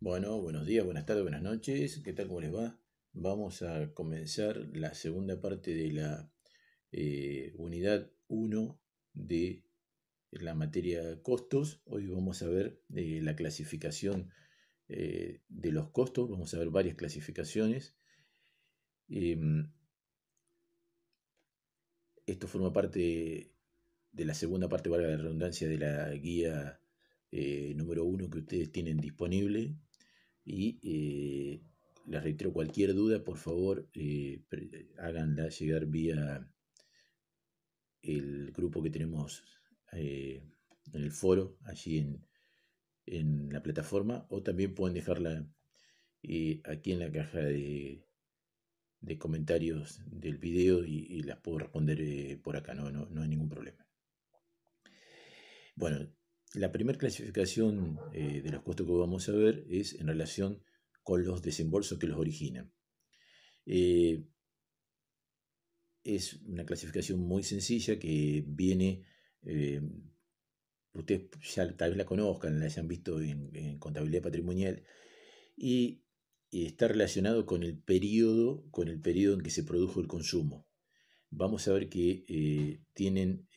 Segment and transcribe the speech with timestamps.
[0.00, 2.00] Bueno, buenos días, buenas tardes, buenas noches.
[2.04, 2.28] ¿Qué tal?
[2.28, 2.78] ¿Cómo les va?
[3.14, 6.30] Vamos a comenzar la segunda parte de la
[6.92, 8.80] eh, unidad 1
[9.14, 9.64] de
[10.30, 11.82] la materia costos.
[11.84, 14.30] Hoy vamos a ver eh, la clasificación
[14.88, 16.30] eh, de los costos.
[16.30, 17.96] Vamos a ver varias clasificaciones.
[19.08, 19.72] Em,
[22.24, 23.52] esto forma parte
[24.12, 26.80] de la segunda parte, valga la redundancia, de la guía
[27.74, 29.76] número 1 que ustedes tienen disponible
[30.48, 31.60] y eh,
[32.06, 34.42] les reitero cualquier duda, por favor, eh,
[34.98, 36.50] háganla llegar vía
[38.00, 39.44] el grupo que tenemos
[39.92, 40.42] eh,
[40.92, 45.46] en el foro, allí en, la plataforma, o también pueden dejarla
[46.64, 48.04] aquí en la caja de,
[49.18, 53.86] comentarios del video y, las puedo responder por acá, no, no, hay ningún problema.
[55.74, 56.10] Bueno,
[56.54, 60.62] la primera clasificación de los costos que vamos a ver es en relación
[61.08, 62.70] con los desembolsos que los originan.
[63.64, 64.24] Eh,
[66.04, 69.04] es una clasificación muy sencilla que viene,
[69.42, 69.80] eh,
[70.92, 74.84] ustedes ya tal vez la conozcan, la hayan visto en, contabilidad patrimonial,
[75.56, 76.02] y,
[76.50, 80.66] está relacionado con el periodo, con el periodo en que se produjo el consumo.
[81.30, 83.48] Vamos a ver que eh, tienen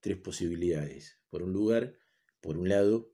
[0.00, 1.18] tres posibilidades.
[1.28, 1.94] Por un lugar,
[2.40, 3.12] por un lado,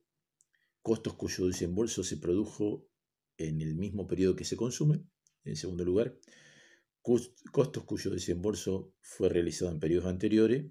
[0.82, 2.88] costos cuyo desembolso se produjo
[3.36, 5.04] en el mismo periodo que se consume.
[5.44, 6.18] En segundo lugar,
[7.00, 10.66] costos cuyo desembolso fue realizado en periodos anteriores.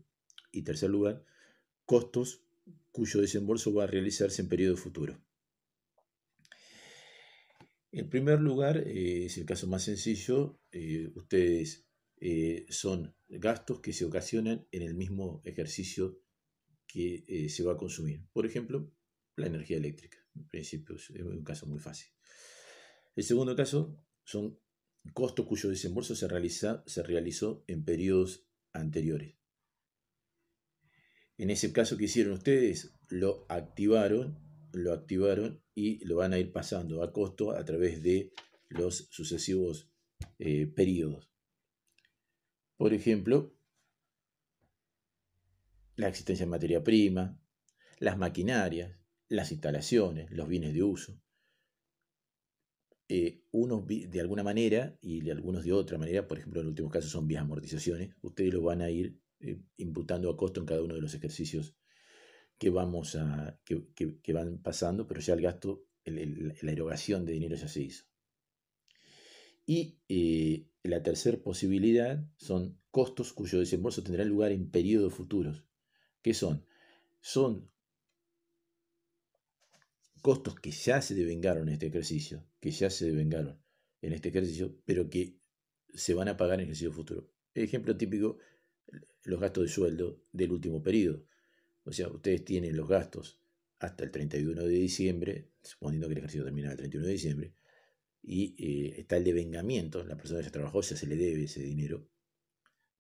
[0.51, 1.25] Y tercer lugar,
[1.85, 2.45] costos
[2.91, 5.19] cuyo desembolso va a realizarse en periodo futuro.
[7.91, 11.85] En primer lugar, eh, es el caso más sencillo, eh, ustedes
[12.19, 16.22] eh, son gastos que se ocasionan en el mismo ejercicio
[16.87, 18.25] que se va a consumir.
[18.31, 18.91] Por ejemplo,
[19.35, 20.17] la energía eléctrica.
[20.35, 22.09] En principio es un caso muy fácil.
[23.15, 24.59] El segundo caso son
[25.13, 29.35] costos cuyo desembolso se, realiza, se realizó en periodos anteriores.
[31.37, 34.39] En ese caso que hicieron ustedes, lo activaron,
[34.71, 38.31] lo activaron y lo van a ir pasando a costo a través de
[38.69, 39.91] los sucesivos
[40.39, 41.31] eh, periodos.
[42.77, 43.55] Por ejemplo,
[45.95, 47.39] la existencia de materia prima,
[47.99, 48.97] las maquinarias,
[49.29, 51.19] las instalaciones, los bienes de uso,
[53.09, 56.89] eh, unos de alguna manera y algunos de otra manera, por ejemplo, en el último
[56.89, 60.81] caso son vías amortizaciones, ustedes lo van a ir eh, imputando a costo en cada
[60.81, 61.75] uno de los ejercicios
[62.57, 67.67] que, vamos a, que, van pasando, pero ya el gasto, la erogación de dinero ya
[67.67, 68.05] se hizo.
[69.65, 75.65] Y eh, la tercera posibilidad son costos cuyo desembolso tendrá lugar en periodos futuros.
[76.23, 76.65] ¿Qué son?
[77.21, 77.69] Son
[80.21, 83.61] costos que ya se devengaron en este ejercicio, que ya se devengaron
[84.01, 85.37] en este ejercicio, pero que
[85.93, 87.29] se van a pagar en el ejercicio futuro.
[87.53, 88.39] Ejemplo típico,
[89.25, 91.25] los gastos de sueldo del último periodo.
[91.83, 93.39] O sea, ustedes tienen los gastos
[93.79, 97.53] hasta el 31 de diciembre, suponiendo que el ejercicio termina el 31 de diciembre,
[98.21, 101.61] y eh, está el devengamiento, la persona que ya trabajó ya se le debe ese
[101.61, 102.07] dinero,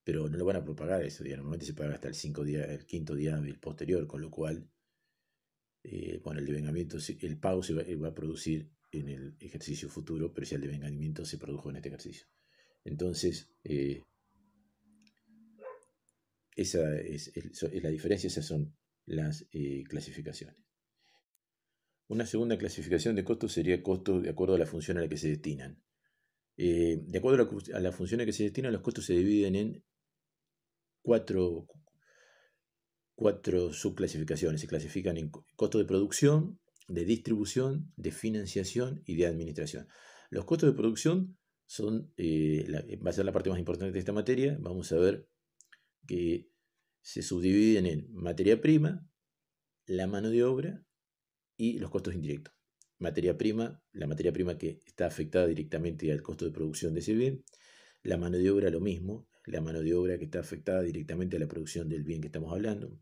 [0.03, 2.85] pero no lo van a propagar ese normalmente se paga hasta el, cinco día, el
[2.85, 4.69] quinto día del posterior, con lo cual
[5.83, 10.47] eh, bueno, el devengamiento, el pago se va, a producir en el ejercicio futuro, pero
[10.47, 12.27] ya el devengamiento se produjo en este ejercicio.
[12.85, 14.01] Entonces, eh,
[16.55, 17.33] esa es,
[17.81, 18.73] la diferencia, esas son
[19.05, 20.55] las eh, clasificaciones.
[22.07, 25.17] Una segunda clasificación de costos sería costos de acuerdo a la función a la que
[25.17, 25.81] se destinan.
[26.55, 29.83] de acuerdo a la, función a la que se destinan, los costos se dividen en
[31.03, 31.67] cuatro,
[33.13, 34.61] cuatro subclasificaciones.
[34.61, 39.87] Se clasifican en costos de producción, de distribución, de financiación y de administración.
[40.31, 41.37] Los costos de producción
[41.67, 42.65] son, eh,
[43.05, 44.57] va a ser la parte más importante de esta materia.
[44.59, 45.27] Vamos a ver
[46.07, 46.49] que
[47.01, 49.07] se subdividen en materia prima,
[49.85, 50.83] la mano de obra
[51.57, 52.53] y los costos indirectos.
[52.99, 57.13] Materia prima, la materia prima que está afectada directamente al costo de producción de ese
[57.13, 57.43] bien.
[58.01, 61.39] La mano de obra lo mismo, la mano de obra que está afectada directamente a
[61.39, 62.97] la producción del bien que estamos hablando.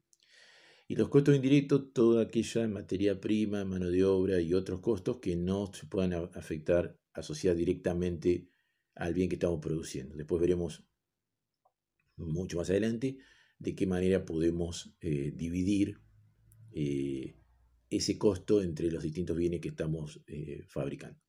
[0.88, 5.36] Y los costos indirectos, toda aquella materia prima, mano de obra y otros costos que
[5.36, 8.50] no se puedan afectar, asociar directamente
[8.96, 10.16] al bien que estamos produciendo.
[10.16, 10.84] Después veremos
[12.18, 13.18] mucho más adelante
[13.58, 16.00] de qué manera podemos eh, dividir
[16.74, 17.36] eh,
[17.90, 21.20] ese costo entre los distintos bienes que estamos eh, fabricando.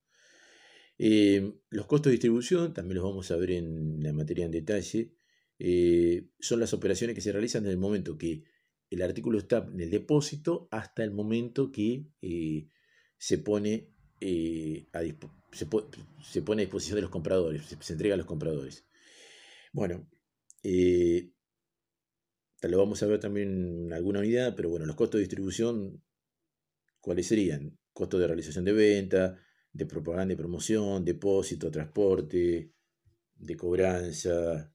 [0.98, 5.14] Los costos de distribución, también los vamos a ver en la materia en detalle,
[6.38, 8.44] son las operaciones que se realizan en el momento que
[8.92, 12.68] el artículo está en el depósito hasta el momento que eh,
[13.16, 13.88] se pone
[14.20, 14.86] eh,
[15.50, 18.86] se, pone a disposición de los compradores, se, entrega a los compradores.
[19.72, 20.08] Bueno,
[20.62, 21.32] eh,
[22.60, 26.04] lo vamos a ver también en alguna unidad, pero bueno, los costos de distribución,
[27.00, 27.78] ¿cuáles serían?
[27.92, 29.40] Costos de realización de venta,
[29.72, 32.72] de propaganda y promoción, depósito, transporte,
[33.36, 34.72] de cobranza.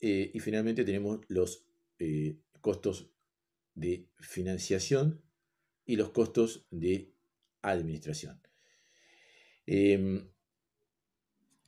[0.00, 1.66] Eh, y finalmente tenemos los
[2.60, 3.10] costos
[3.74, 5.22] de financiación
[5.84, 7.12] y los costos de
[7.62, 8.40] administración.
[9.66, 10.28] Em,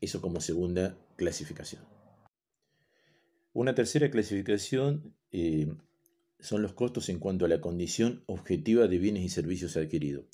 [0.00, 1.84] eso como segunda clasificación.
[3.52, 5.78] Una tercera clasificación em,
[6.40, 10.24] son los costos en cuanto a la condición objetiva de bienes y servicios adquiridos.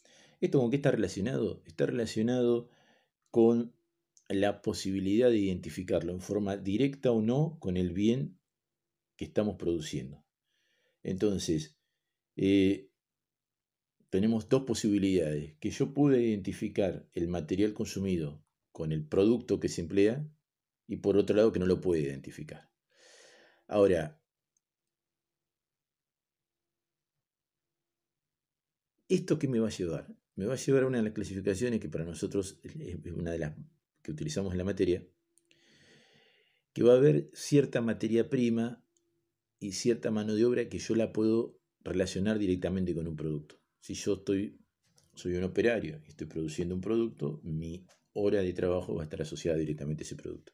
[0.40, 1.62] ¿Esto con qué está relacionado?
[1.66, 2.70] Está relacionado
[3.30, 3.74] con
[4.28, 8.38] la posibilidad de identificarlo en forma directa o no con el bien
[9.16, 10.24] que estamos produciendo.
[11.02, 11.76] Entonces,
[12.36, 12.90] eh,
[14.10, 18.42] tenemos dos posibilidades, que yo pude identificar el material consumido
[18.72, 20.26] con el producto que se emplea
[20.86, 22.70] y por otro lado que no lo puede identificar.
[23.66, 24.20] Ahora,
[29.08, 30.06] ¿esto qué me va a llevar?
[30.38, 33.40] Me va a llevar a una de las clasificaciones que para nosotros es una de
[33.40, 33.56] las
[34.02, 35.04] que utilizamos en la materia,
[36.72, 38.80] que va a haber cierta materia prima
[39.58, 43.60] y cierta mano de obra que yo la puedo relacionar directamente con un producto.
[43.80, 44.60] Si yo estoy,
[45.12, 49.20] soy un operario y estoy produciendo un producto, mi hora de trabajo va a estar
[49.20, 50.52] asociada directamente a ese producto.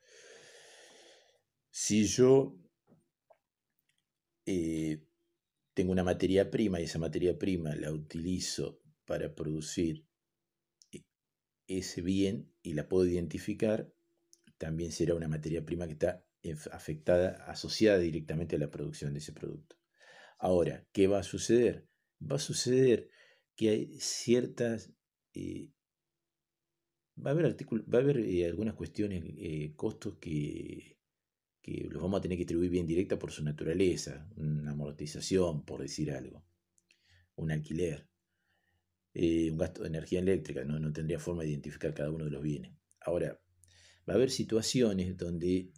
[1.69, 2.57] Si yo
[4.47, 5.05] eh,
[5.75, 10.07] tengo una materia prima y esa materia prima la utilizo para producir
[10.93, 11.05] e,
[11.67, 13.93] ese bien y la puedo identificar,
[14.59, 16.25] también será una materia prima que está
[16.73, 19.77] afectada, asociada directamente a la producción de ese producto.
[20.39, 21.89] Ahora, ¿qué va a suceder?
[22.21, 23.09] Va a suceder
[23.57, 24.93] que hay ciertas...
[25.33, 25.71] Eh,
[27.17, 27.57] va a haber,
[27.93, 30.99] va a haber eh, algunas cuestiones, eh, costos que,
[31.63, 35.81] que los vamos a tener que distribuir bien directa por su naturaleza, una amortización, por
[35.81, 36.45] decir algo,
[37.37, 38.09] un alquiler,
[39.15, 40.79] un gasto de energía eléctrica, ¿no?
[40.79, 42.73] no tendría forma de identificar cada uno de los bienes.
[43.01, 43.41] Ahora,
[44.09, 45.71] va a haber situaciones donde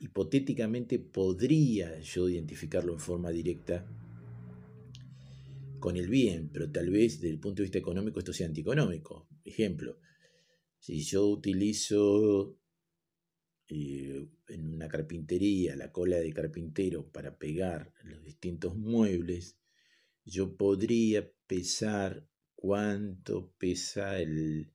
[0.00, 3.86] hipotéticamente podría yo identificarlo en forma directa
[5.78, 9.28] con el bien, pero tal vez desde el punto de vista económico esto sea antieconómico.
[9.44, 9.98] Ejemplo,
[10.78, 12.58] si yo utilizo
[13.68, 19.56] eh, en una carpintería la cola de carpintero para pegar los distintos muebles,
[20.24, 24.72] yo podría pesar cuánto pesa el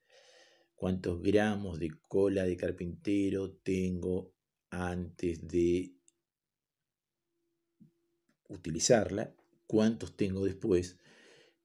[0.75, 4.33] cuántos gramos de cola de carpintero tengo
[4.69, 5.97] antes de
[8.49, 9.35] utilizarla
[9.67, 10.97] cuántos tengo después,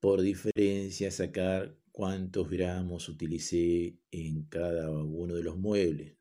[0.01, 6.17] por diferencia sacar cuántos gramos utilicé en cada uno de los muebles.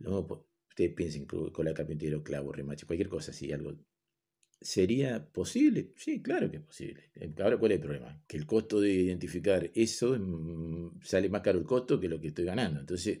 [0.00, 3.76] ustedes piensen con la carpintero, clavo, remache, cualquier cosa así, algo.
[4.60, 5.92] ¿Sería posible?
[5.96, 7.10] Sí, claro que es posible.
[7.38, 8.24] Ahora, ¿cuál es el problema?
[8.26, 12.28] Que el costo de identificar eso mm, sale más caro el costo que lo que
[12.28, 12.80] estoy ganando.
[12.80, 13.20] Entonces,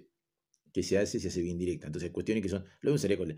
[0.72, 1.20] ¿qué se hace?
[1.20, 1.86] Se hace bien directa.
[1.86, 2.64] Entonces, cuestiones que son.
[2.80, 3.36] Luego sería con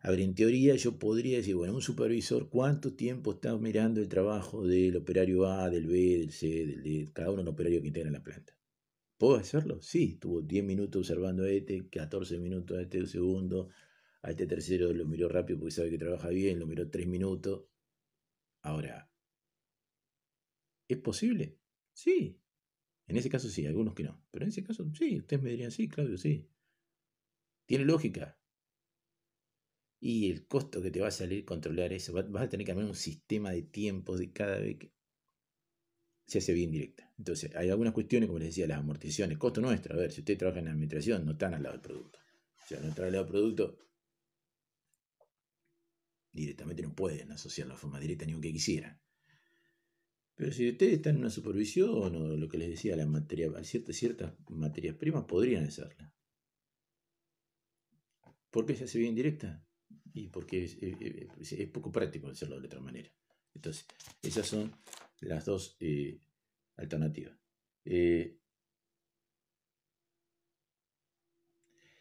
[0.00, 4.08] a ver, en teoría yo podría decir, bueno, un supervisor, ¿cuánto tiempo está mirando el
[4.08, 7.82] trabajo del operario A, del B, del C, del D, cada uno de los operarios
[7.82, 8.52] que integra la planta?
[9.16, 9.82] ¿Puedo hacerlo?
[9.82, 13.70] Sí, estuvo 10 minutos observando a este, 14 minutos a este segundo,
[14.22, 17.66] a este tercero lo miró rápido porque sabe que trabaja bien, lo miró 3 minutos.
[18.62, 19.10] Ahora,
[20.88, 21.58] ¿es posible?
[21.92, 22.40] Sí.
[23.06, 24.22] En ese caso sí, algunos que no.
[24.30, 26.48] Pero en ese caso sí, ustedes me dirían sí, Claudio, sí.
[27.66, 28.38] ¿Tiene lógica?
[30.00, 32.86] Y el costo que te va a salir controlar eso, vas a tener que armar
[32.86, 34.92] un sistema de tiempos de cada vez que
[36.26, 37.12] se hace bien directa.
[37.18, 39.94] Entonces, hay algunas cuestiones, como les decía, las amortizaciones, costo nuestro.
[39.94, 42.18] A ver, si usted trabaja en administración, no están al lado del producto.
[42.18, 43.78] O sea, no están al lado del producto,
[46.32, 49.00] directamente no pueden asociar la forma directa ni aunque quisieran.
[50.34, 53.96] Pero si ustedes están en una supervisión o lo que les decía, la materia, ciertas,
[53.96, 56.14] ciertas materias primas podrían hacerla.
[58.50, 59.64] ¿Por qué se hace bien directa?
[60.18, 63.10] y porque es, eh, eh, poco práctico hacerlo de otra manera.
[63.54, 63.86] Entonces,
[64.22, 64.72] esas son
[65.20, 66.20] las dos eh,
[66.76, 67.36] alternativas.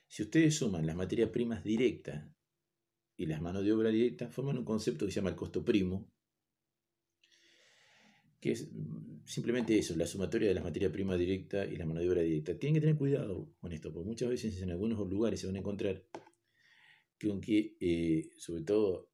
[0.08, 2.28] si ustedes suman las materias primas directas
[3.18, 6.08] y las manos de obra directas, forman un concepto que se llama el costo primo,
[8.40, 12.00] que es mm, simplemente eso, la sumatoria de las materias primas directas y la mano
[12.00, 12.58] de obra directa.
[12.58, 15.60] Tienen que tener cuidado con esto, porque muchas veces en algunos lugares se van a
[15.60, 16.06] encontrar
[17.18, 19.12] que aunque, eh, sobre todo,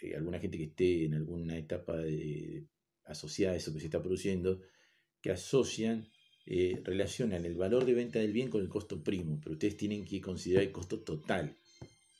[0.00, 2.66] eh, alguna gente que esté en alguna etapa de,
[3.04, 4.62] asociada a eso que se está produciendo,
[5.20, 6.08] que asocian,
[6.46, 10.04] eh, relacionan el valor de venta del bien con el costo primo, pero ustedes tienen
[10.04, 11.56] que considerar el costo total,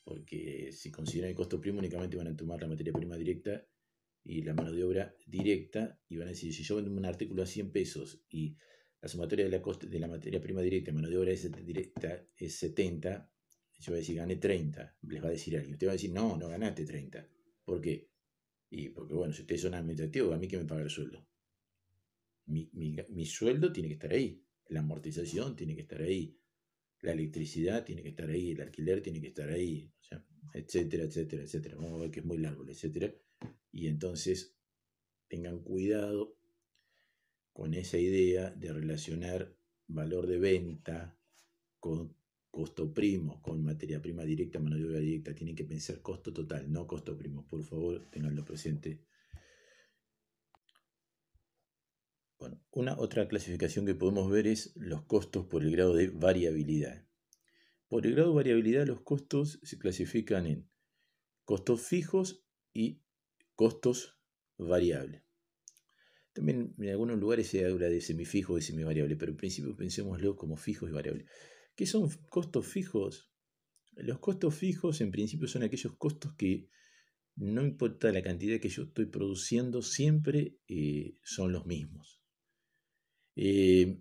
[0.04, 3.66] porque si consideran el costo primo únicamente van a tomar la materia prima directa
[4.22, 7.42] y la mano de obra directa y van a decir, si yo vendo un artículo
[7.42, 8.56] a 100 pesos y
[9.00, 12.54] la sumatoria de la, de la materia prima directa y mano de obra directa es
[12.56, 13.30] 70,
[13.80, 15.74] yo voy a decir, gané 30, les va a decir alguien.
[15.74, 17.28] Usted va a decir, no, no ganaste 30.
[17.64, 18.08] ¿Por qué?
[18.70, 21.26] Y porque, bueno, si ustedes son administrativos, a mí que me paga el sueldo.
[22.46, 24.42] Mi, mi, sueldo tiene que estar ahí.
[24.68, 26.38] La amortización tiene que estar ahí.
[27.04, 28.52] La electricidad tiene que estar ahí.
[28.52, 29.92] El alquiler tiene que estar ahí.
[30.54, 31.76] Etcétera, etcétera, etcétera.
[31.76, 33.12] Vamos a ver que es muy largo, etcétera.
[33.70, 34.56] Y entonces,
[35.28, 36.38] tengan cuidado
[37.52, 39.54] con esa idea de relacionar
[39.86, 41.18] valor de venta
[41.78, 42.16] con
[42.50, 45.34] costo primo, con materia prima directa, mano de obra directa.
[45.34, 47.46] Tienen que pensar costo total, no costo primo.
[47.46, 49.04] Por favor, tenganlo presente.
[52.70, 57.06] Una otra clasificación que podemos ver es los costos por el grado de variabilidad.
[57.88, 60.68] Por el grado de variabilidad, los costos se clasifican en
[61.44, 63.02] costos fijos y
[63.54, 64.18] costos
[64.58, 65.22] variables.
[66.32, 70.56] También en algunos lugares se habla de semifijo y semivariable, pero en principio pensémoslo como
[70.56, 71.28] fijos y variables.
[71.76, 73.30] ¿Qué son costos fijos?
[73.92, 76.68] Los costos fijos en principio son aquellos costos que
[77.36, 82.23] no importa la cantidad que yo estoy produciendo, siempre eh, son los mismos.
[83.36, 84.00] Eh,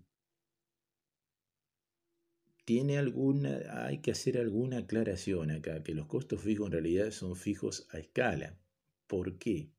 [2.66, 7.36] tiene alguna, hay que hacer alguna aclaración acá, que los costos fijos en realidad son
[7.36, 8.60] fijos a escala.
[9.08, 9.72] ¿Por qué?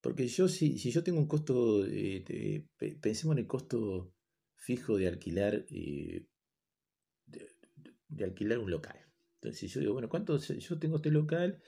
[0.00, 2.68] Porque yo, si, si yo tengo un costo, eh,
[3.00, 4.12] pensemos en el costo
[4.54, 6.26] fijo de alquilar, eh,
[7.26, 8.98] de, alquilar un local.
[9.40, 10.38] Entonces yo digo, bueno, ¿cuánto?
[10.38, 11.60] Yo tengo este local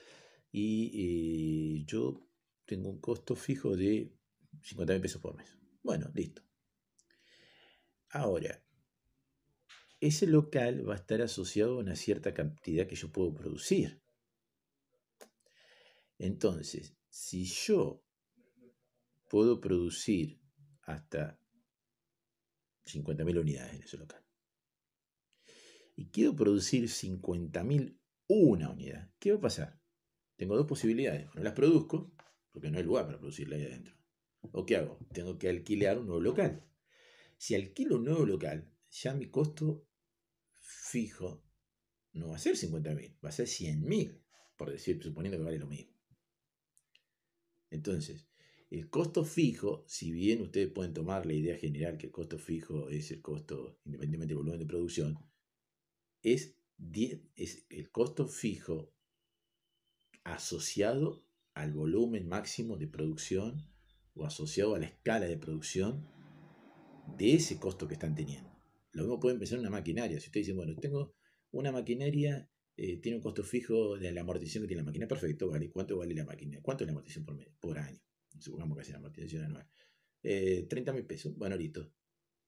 [0.53, 2.29] y yo
[2.65, 4.13] tengo un costo fijo de
[4.63, 5.59] 50 mil pesos por mes.
[5.89, 6.43] Bueno, listo.
[8.11, 8.63] Ahora,
[10.01, 14.03] ese local va a estar asociado a una cierta cantidad que yo puedo producir.
[16.19, 18.05] Entonces, si yo
[19.31, 20.39] puedo producir
[20.83, 21.41] hasta
[22.85, 24.23] 50.000 unidades en ese local.
[25.97, 29.11] Y quiero producir 50.000 una unidad.
[29.19, 29.81] ¿Qué va a pasar?
[30.37, 31.35] Tengo dos posibilidades.
[31.35, 32.13] No las produzco,
[32.53, 33.98] porque no hay lugar para producirla ahí adentro.
[34.53, 34.99] ¿O qué hago?
[35.13, 36.65] Tengo que alquilar un nuevo local.
[37.37, 39.87] Si alquilo un nuevo local, ya mi costo
[40.53, 41.45] fijo
[42.13, 44.21] no va a ser 50.000, va a ser 100.000,
[44.57, 45.93] por decir, suponiendo que vale lo mismo.
[47.71, 48.27] Entonces,
[48.71, 52.89] el costo fijo, si bien ustedes pueden tomar la idea general que el costo fijo
[52.91, 55.19] es el costo independientemente del volumen de producción,
[56.23, 56.57] es,
[57.37, 58.93] es el costo fijo
[60.25, 61.25] asociado
[61.55, 63.67] al volumen máximo de producción
[64.19, 66.07] o asociado a la escala de producción
[67.17, 68.51] de ese costo que están teniendo.
[68.93, 70.21] Lo mismo pueden pensar en una maquinaria.
[70.21, 71.15] Si ustedes dicen, bueno, tengo
[71.51, 75.49] una maquinaria, eh, tiene un costo fijo de la amortización que tiene la máquina, perfecto,
[75.49, 75.71] vale.
[75.71, 76.59] ¿Cuánto vale la máquina?
[76.63, 78.01] ¿Cuánto es la amortización por, por año?
[78.41, 79.69] supongamos que sea la amortización anual,
[80.23, 81.93] eh, 30 mil pesos, bueno, listo.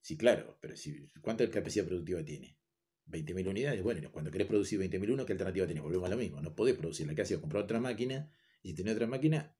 [0.01, 2.59] Sí, claro, pero si, ¿cuánta capacidad productiva tiene?
[3.07, 5.83] 20.000 unidades, bueno, cuando querés producir 20.000 uno, ¿qué alternativa tenés?
[5.83, 8.31] Volvemos a lo mismo, no podés producir la casa, comprar otra máquina,
[8.63, 9.57] y si tenés otra máquina,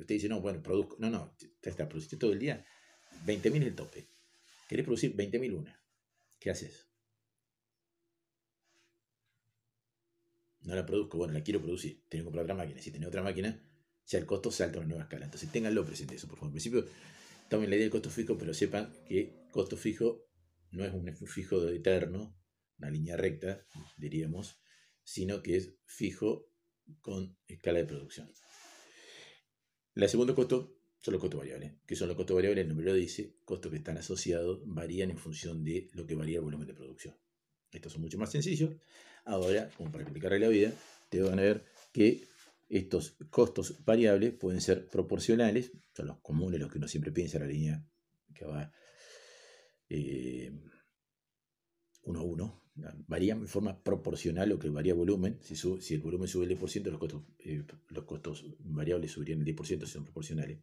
[0.00, 2.64] usted dice, no, bueno, produzco, no, no, te está produciendo todo el día,
[3.26, 4.08] 20.000 es el tope.
[4.68, 5.82] Querés producir 20.000 una,
[6.38, 6.88] ¿qué haces?
[10.60, 12.82] No la produzco, bueno, la quiero producir, tengo que comprar otra máquina.
[12.82, 13.62] Si tenés otra máquina,
[14.06, 15.24] ya el costo salta a una nueva escala.
[15.24, 16.48] Entonces ténganlo presente eso, por favor.
[16.48, 16.86] En principio,
[17.48, 20.28] tomen la idea del costo fijo, pero sepan que costo fijo
[20.70, 22.36] no es un fijo eterno,
[22.78, 24.60] una línea recta, diríamos,
[25.02, 26.50] sino que es fijo
[27.00, 28.30] con escala de producción.
[29.98, 31.72] La segundo costo son los costos variables.
[31.84, 32.62] ¿Qué son los costos variables?
[32.62, 36.36] El nombre lo dice, costos que están asociados varían en función de lo que varía
[36.36, 37.16] el volumen de producción.
[37.72, 38.76] Estos son mucho más sencillos.
[39.24, 40.72] Ahora, como para explicarle la vida,
[41.08, 42.28] te van a ver que
[42.68, 47.46] estos costos variables pueden ser proporcionales, son los comunes, los que uno siempre piensa, la
[47.48, 47.84] línea
[48.32, 48.72] que va
[49.88, 50.52] eh,
[52.08, 52.62] uno a uno,
[53.06, 55.38] varían de forma proporcional lo que varía volumen.
[55.42, 59.46] Si, si el volumen sube el 10%, los costos, eh, los costos variables subirían el
[59.54, 60.58] 10% si son proporcionales.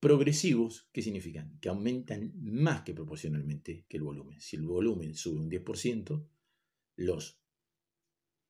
[0.00, 1.58] Progresivos, ¿qué significan?
[1.60, 4.40] Que aumentan más que proporcionalmente que el volumen.
[4.40, 6.26] Si el volumen sube un 10%,
[6.96, 7.38] los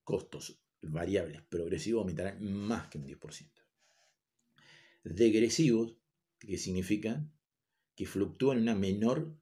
[0.04, 3.50] costos variables progresivos aumentarán más que un 10%.
[5.02, 5.96] Degresivos,
[6.38, 7.28] que significa
[7.96, 9.36] que fluctúan en una menor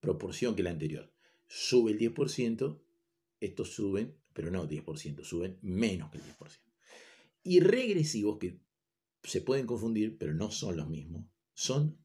[0.00, 1.15] proporción que la anterior.
[1.48, 2.80] Sube el 10%,
[3.40, 6.60] estos suben, pero no 10%, suben menos que el 10%.
[7.42, 8.60] Y regresivos, que
[9.22, 11.26] se pueden confundir, pero no son los mismos.
[11.54, 11.98] Son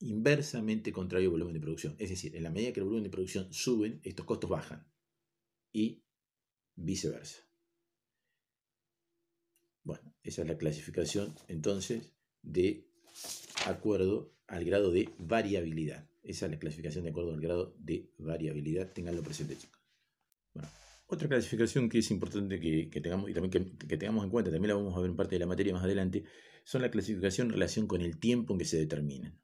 [0.00, 1.94] inversamente contrarios al volumen de producción.
[1.98, 4.86] Es decir, en la medida que el volumen de producción suben, estos costos bajan.
[5.72, 6.02] Y
[6.74, 7.40] viceversa.
[9.82, 12.86] Bueno, esa es la clasificación entonces de
[13.66, 16.09] acuerdo al grado de variabilidad.
[16.22, 18.92] Esa es la clasificación de acuerdo al grado de variabilidad.
[18.92, 19.80] Tenganlo presente, chicos.
[20.52, 20.68] Bueno,
[21.06, 24.74] otra clasificación que es importante que, tengamos y también que, tengamos en cuenta, también la
[24.74, 26.24] vamos a ver en parte de la materia más adelante,
[26.64, 29.40] son la clasificación en relación con el tiempo en que se determinan.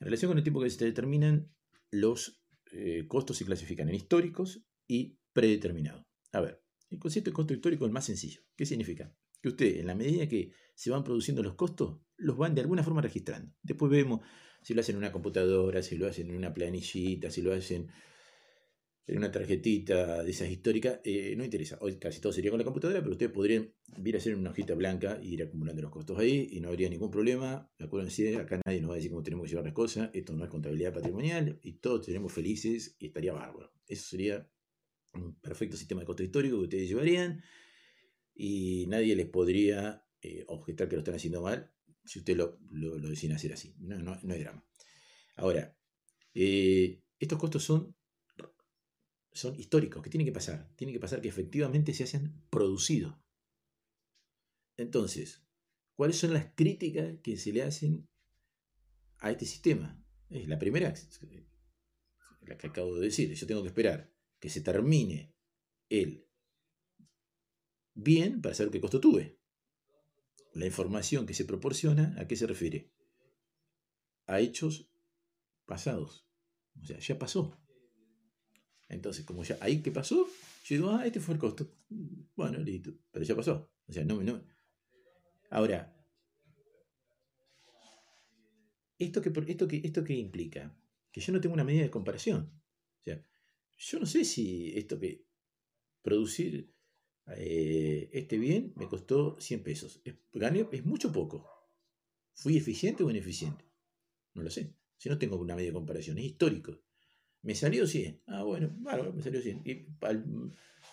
[0.00, 1.52] En relación con el tiempo que se determinan,
[1.90, 2.42] los
[2.72, 6.04] eh, costos se clasifican en históricos y predeterminados.
[6.32, 8.42] A ver, el concepto de costo histórico es más sencillo.
[8.56, 9.14] ¿Qué significa?
[9.40, 12.82] Que usted, en la medida que se van produciendo los costos, los van de alguna
[12.82, 13.54] forma registrando.
[13.62, 14.20] Después vemos
[14.68, 17.88] si lo hacen en una computadora, si lo hacen en una planillita, si lo hacen
[19.06, 21.78] en una tarjetita de esas históricas, eh, no interesa.
[21.80, 23.72] Hoy casi todo sería con la computadora, pero ustedes podrían
[24.04, 26.90] ir a hacer una hojita blanca y ir acumulando los costos ahí y no habría
[26.90, 27.72] ningún problema.
[27.78, 30.10] Acuérdense, acá nadie nos va a decir cómo tenemos que llevar las cosas.
[30.12, 33.72] Esto no es contabilidad patrimonial y todos tenemos felices y estaría bárbaro.
[33.86, 34.46] Eso sería
[35.14, 37.42] un perfecto sistema de costo histórico que ustedes llevarían
[38.34, 41.72] y nadie les podría eh, objetar que lo están haciendo mal
[42.08, 43.74] si ustedes lo, lo, deciden hacer así.
[43.78, 44.66] No, no, hay drama.
[45.36, 45.76] Ahora,
[46.32, 47.94] eh, estos costos son,
[49.30, 50.02] son históricos.
[50.02, 50.74] ¿Qué tiene que pasar?
[50.74, 53.22] Tiene que pasar que efectivamente se hayan producido.
[54.78, 55.44] Entonces,
[55.94, 58.08] ¿cuáles son las críticas que se le hacen
[59.18, 60.02] a este sistema?
[60.30, 60.94] Es la primera,
[62.42, 63.34] la que acabo de decir.
[63.34, 64.10] Yo tengo que esperar
[64.40, 65.34] que se termine
[65.90, 66.26] el
[67.92, 69.37] bien para saber qué costo tuve.
[70.58, 72.90] La información que se proporciona, ¿a qué se refiere?
[74.26, 74.90] A hechos
[75.66, 76.26] pasados.
[76.82, 77.56] O sea, ya pasó.
[78.88, 80.28] Entonces, como ya ahí que pasó,
[80.64, 81.76] yo digo, ah, este fue el costo.
[82.34, 83.70] Bueno, listo, pero ya pasó.
[83.86, 84.42] O sea, no, no.
[85.50, 85.96] Ahora,
[88.98, 90.76] ¿esto qué, esto, que, ¿esto qué implica?
[91.12, 92.50] Que yo no tengo una medida de comparación.
[92.98, 93.22] O sea,
[93.76, 95.24] yo no sé si esto que
[96.02, 96.74] producir
[97.36, 100.00] eh, este bien me costó 100 pesos.
[100.04, 100.14] Es,
[100.72, 101.46] es mucho poco.
[102.34, 103.64] ¿Fui eficiente o ineficiente?
[104.34, 104.74] No lo sé.
[104.96, 106.80] Si no tengo una media comparación, es histórico.
[107.42, 108.22] Me salió 100.
[108.26, 109.62] Ah, bueno, bárbaro, me salió 100.
[109.64, 109.86] Y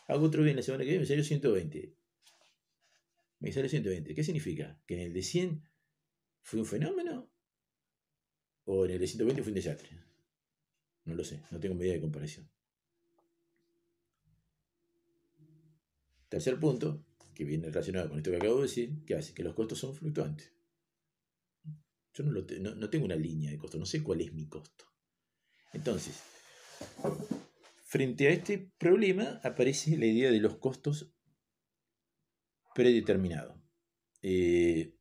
[0.08, 1.96] hago otro bien la semana que viene, me salió 120.
[3.40, 4.14] Me salió 120.
[4.14, 4.80] ¿Qué significa?
[4.86, 5.64] ¿Que en el de 100
[6.42, 7.32] fue un fenómeno?
[8.66, 9.90] ¿O en el de 120 fue un desastre?
[11.06, 12.50] No lo sé, no tengo medida de comparación.
[16.30, 19.54] Tercer punto, que viene relacionado con esto que acabo de decir, que hace que los
[19.54, 20.52] costos son fluctuantes.
[22.14, 24.86] Yo no, tengo una línea de costo, no sé cuál es mi costo.
[25.74, 26.24] Entonces,
[27.84, 31.14] frente a este problema aparece la idea de los costos
[32.74, 33.60] predeterminados.
[34.22, 34.96] Eh,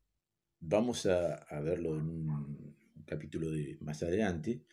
[0.58, 3.48] vamos a, verlo en un capítulo
[3.80, 4.64] más adelante,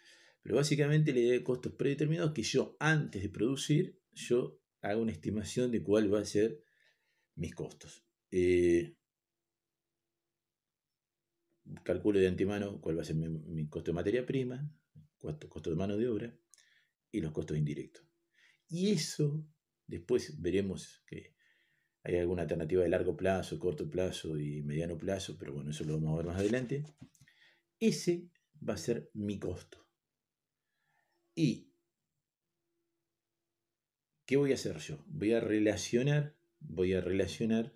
[0.42, 5.12] pero básicamente la idea de costos predeterminados que yo antes de producir, yo hago una
[5.12, 6.64] estimación de cuál va a ser
[7.36, 8.04] mis costos.
[8.32, 8.96] Eh,
[11.84, 14.70] calculo de antemano cuál va a ser mi, costo de materia prima,
[15.20, 16.36] costo de mano de obra
[17.12, 18.06] y los costos indirectos.
[18.68, 19.46] Y eso,
[19.88, 21.36] después veremos que
[22.04, 25.94] hay alguna alternativa de largo plazo, corto plazo y mediano plazo, pero bueno, eso lo
[25.94, 26.84] vamos a ver más adelante.
[27.80, 28.30] Ese
[28.68, 29.86] va a ser mi costo.
[31.36, 31.71] Y
[34.32, 34.98] ¿Qué voy a hacer yo?
[35.08, 37.74] Voy a relacionar, voy a relacionar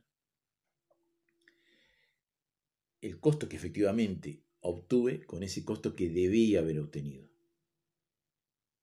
[3.01, 7.27] el costo que efectivamente obtuve con ese costo que debía haber obtenido.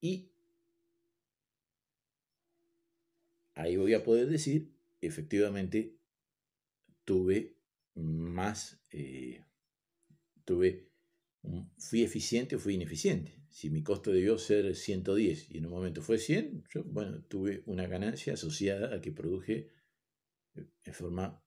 [0.02, 0.28] Y
[3.54, 5.96] ahí voy a poder decir, efectivamente,
[7.06, 7.56] tuve
[7.94, 9.46] más, eh,
[10.44, 10.90] tuve,
[11.78, 16.00] fui eficiente o fui ineficiente si mi costo debió ser 110 y en un momento
[16.00, 19.68] fue 100, yo, bueno, tuve una ganancia asociada a que produje
[20.54, 21.44] eh, en forma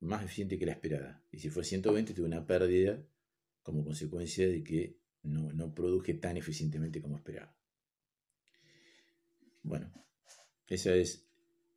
[0.00, 1.24] más eficiente que la esperada.
[1.32, 3.02] Y si fue 120, tuve una pérdida
[3.62, 7.56] como consecuencia de que no, produje tan eficientemente como esperaba.
[9.62, 9.90] Bueno,
[10.66, 11.26] esa es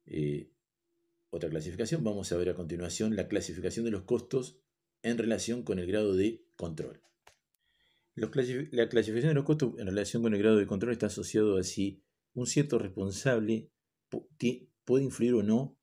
[0.05, 0.51] eh,
[1.29, 2.03] otra clasificación.
[2.03, 4.59] Vamos a ver a continuación la clasificación de los costos
[5.01, 7.01] en relación con el grado de control
[8.15, 8.29] la
[8.89, 12.03] clasificación de los costos en relación con el grado de control está asociado a si
[12.33, 13.71] un cierto responsable
[14.85, 15.77] puede influir o no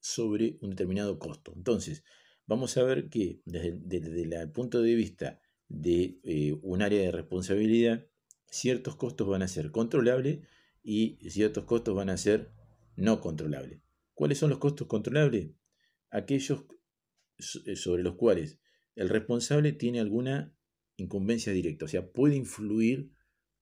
[0.00, 1.52] sobre un determinado costo.
[1.56, 2.04] Entonces,
[2.46, 8.06] vamos a ver que desde, el punto de vista de eh, un área de responsabilidad,
[8.50, 10.40] ciertos costos van a ser controlables
[10.82, 12.52] y ciertos costos van a ser
[12.96, 13.80] no controlables.
[14.14, 15.52] ¿Cuáles son los costos controlables?
[16.10, 16.66] Aquellos
[17.38, 18.60] sobre los cuales
[18.94, 20.54] el responsable tiene alguna
[21.02, 23.12] incumbencia directa, o sea, puede influir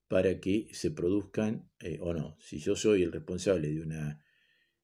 [0.08, 2.36] para que se produzcan o no.
[2.40, 4.24] Si yo soy el responsable de una,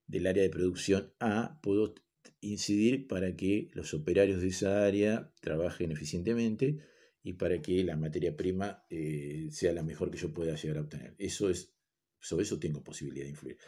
[0.07, 1.95] del área de producción A, puedo
[2.41, 6.79] incidir para que los operarios de esa área trabajen eficientemente
[7.23, 10.83] y para que la materia prima eh, sea la mejor que yo pueda llegar a
[10.83, 11.17] obtener.
[11.19, 11.75] Eso es,
[12.21, 13.59] sobre eso tengo posibilidad de influir.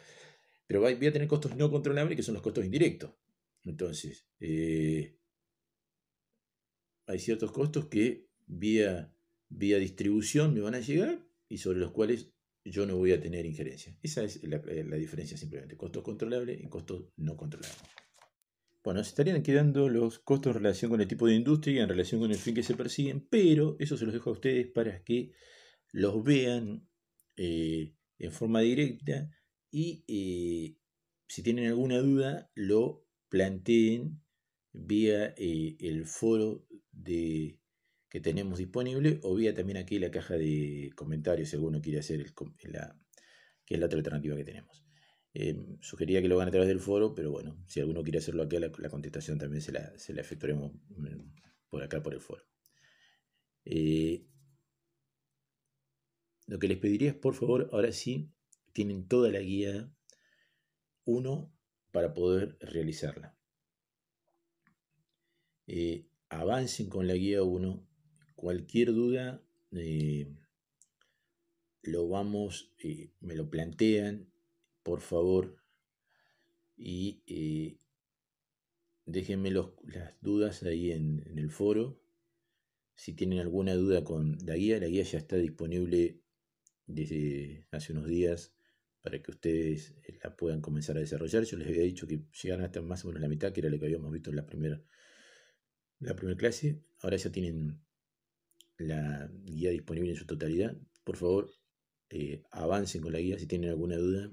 [0.65, 3.11] Pero voy a tener costos no controlables que son los costos indirectos.
[3.63, 5.17] Entonces, eh,
[7.05, 9.15] hay ciertos costos que vía,
[9.47, 12.33] vía distribución me van a llegar y sobre los cuales
[12.65, 13.97] yo no voy a tener injerencia.
[14.03, 15.77] Esa es la, la diferencia simplemente.
[15.77, 17.79] Costos controlables y costos no controlables.
[18.83, 22.21] Bueno, se estarían quedando los costos en relación con el tipo de industria en relación
[22.21, 25.31] con el fin que se persiguen, pero eso se los dejo a ustedes para que
[25.91, 26.87] los vean
[27.35, 29.29] eh, en forma directa
[29.71, 30.77] y eh,
[31.27, 34.21] si tienen alguna duda lo planteen
[34.71, 37.58] vía eh, el foro de,
[38.09, 42.19] que tenemos disponible o vía también aquí la caja de comentarios si alguno quiere hacer
[42.19, 42.33] el,
[42.71, 42.99] la,
[43.65, 44.83] que es la otra alternativa que tenemos.
[45.33, 48.43] Eh, sugería que lo hagan a través del foro, pero bueno, si alguno quiere hacerlo
[48.43, 52.43] acá, la, contestación también se la, se efectuaremos mm, por acá por el foro.
[53.65, 54.25] Eh,
[56.47, 58.31] lo que les pediría es, por favor, ahora sí,
[58.73, 59.93] tienen toda la guía
[61.05, 61.53] 1
[61.91, 63.37] para poder realizarla.
[65.67, 67.87] Eh, avancen con la guía 1.
[68.39, 69.43] Cualquier duda,
[71.81, 72.73] lo vamos,
[73.19, 74.31] me lo plantean
[74.81, 75.57] por favor,
[76.77, 77.77] y eh,
[79.05, 82.01] déjenme las dudas ahí en, el foro.
[82.95, 86.21] Si tienen alguna duda con la guía, la guía ya está disponible
[86.87, 88.53] desde hace unos días
[89.01, 91.43] para que ustedes eh, la puedan comenzar a desarrollar.
[91.43, 93.79] Yo les había dicho que llegaran hasta más o menos la mitad, que era lo
[93.79, 94.81] que habíamos visto en la primera,
[95.99, 96.81] la primera clase.
[97.01, 97.81] Ahora ya tienen
[98.79, 100.75] la guía disponible en su totalidad.
[101.03, 101.51] Por favor,
[102.09, 104.31] eh, avancen con la guía si tienen alguna duda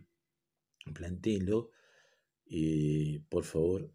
[0.93, 1.71] plantéenlo,
[2.47, 3.93] eh, por favor.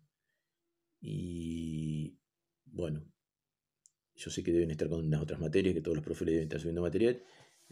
[0.99, 2.17] Y
[2.65, 3.03] bueno,
[4.15, 6.59] yo sé que deben estar con unas otras materias, que todos los profes deben estar
[6.59, 7.23] subiendo material.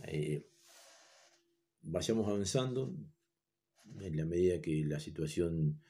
[0.03, 0.47] Eh,
[1.81, 2.95] vayamos avanzando
[3.99, 5.81] en la medida que la situación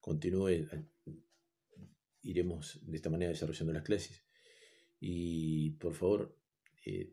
[0.00, 0.68] continúe,
[2.22, 4.24] iremos de esta manera desarrollando las clases.
[5.00, 6.35] Y por favor,
[6.86, 7.12] eh,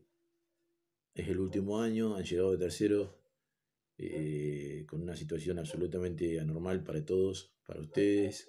[1.16, 3.20] es el último año, han llegado de tercero
[3.98, 8.48] eh, con una situación absolutamente anormal para todos, para ustedes,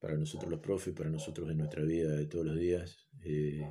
[0.00, 3.08] para nosotros los profes, para nosotros en nuestra vida de todos los días.
[3.22, 3.62] Eh,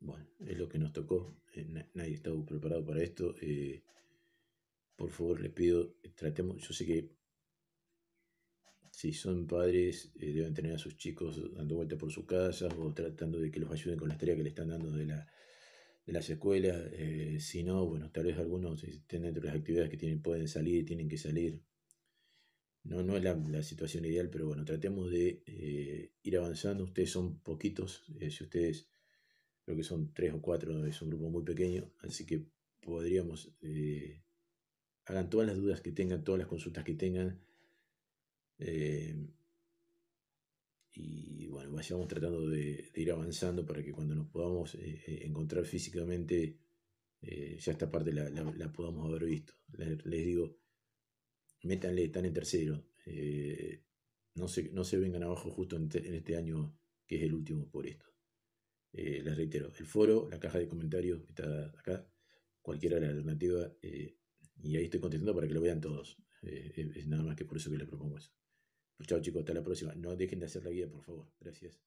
[0.00, 1.42] bueno, es lo que nos tocó,
[1.92, 3.34] nadie estaba preparado para esto.
[4.96, 7.17] por favor, les pido, tratemos, yo sé que
[8.98, 13.38] si son padres, deben tener a sus chicos dando vuelta por su casa o tratando
[13.38, 15.24] de que los ayuden con las tareas que le están dando de la
[16.04, 19.88] de las escuelas, eh, si no, bueno, tal vez algunos estén dentro de las actividades
[19.88, 21.62] que tienen, pueden salir y tienen que salir.
[22.82, 26.82] No, no es la, situación ideal, pero bueno, tratemos de eh, ir avanzando.
[26.82, 28.88] Ustedes son poquitos, eh, si ustedes
[29.64, 32.46] creo que son tres o cuatro, es un grupo muy pequeño, así que
[32.80, 33.52] podríamos,
[35.04, 37.38] hagan todas las dudas que tengan, todas las consultas que tengan
[41.00, 45.64] y bueno, vayamos tratando de, ir avanzando para que cuando nos podamos eh, eh, encontrar
[45.64, 46.58] físicamente,
[47.22, 49.54] eh, ya esta parte la, podamos haber visto.
[49.76, 50.58] Les, digo,
[51.62, 52.84] métanle, están en tercero.
[54.34, 57.86] no, se, no se vengan abajo justo en, este año que es el último por
[57.86, 58.06] esto.
[58.92, 62.06] les reitero, el foro, la caja de comentarios está acá,
[62.60, 66.18] cualquiera la alternativa, y ahí estoy contestando para que lo vean todos.
[66.42, 68.37] es nada más que por eso que les propongo eso.
[69.06, 69.94] Chao chicos, hasta la próxima.
[69.94, 71.26] No dejen de hacer la guía, por favor.
[71.40, 71.80] Gracias.